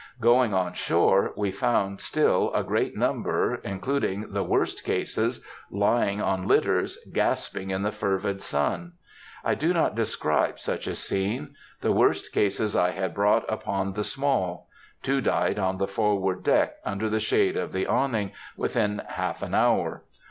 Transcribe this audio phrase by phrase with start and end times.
[0.19, 6.47] Going on shore, I found still a great number, including the worst cases, lying on
[6.47, 8.93] litters, gasping in the fervid sun.
[9.45, 11.53] I do not describe such a scene.
[11.81, 14.67] The worst cases I had brought upon the Small.
[15.03, 19.53] Two died on the forward deck, under the shade of the awning, within half an
[19.53, 20.03] hour.